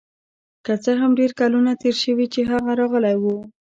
[0.65, 3.25] که څه هم ډیر کلونه تیر شوي چې هغه راغلی و